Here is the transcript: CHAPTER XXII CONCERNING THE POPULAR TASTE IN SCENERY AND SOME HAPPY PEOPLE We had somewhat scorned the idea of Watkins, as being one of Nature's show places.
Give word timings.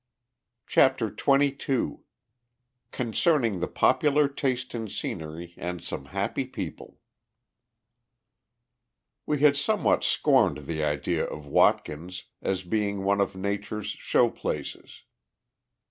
CHAPTER 0.65 1.15
XXII 1.15 1.97
CONCERNING 2.89 3.59
THE 3.59 3.67
POPULAR 3.67 4.29
TASTE 4.29 4.73
IN 4.73 4.87
SCENERY 4.87 5.53
AND 5.57 5.83
SOME 5.83 6.05
HAPPY 6.05 6.45
PEOPLE 6.45 6.97
We 9.27 9.41
had 9.41 9.55
somewhat 9.55 10.03
scorned 10.03 10.65
the 10.65 10.83
idea 10.83 11.23
of 11.25 11.45
Watkins, 11.45 12.23
as 12.41 12.63
being 12.63 13.03
one 13.03 13.21
of 13.21 13.35
Nature's 13.35 13.89
show 13.91 14.31
places. 14.31 15.03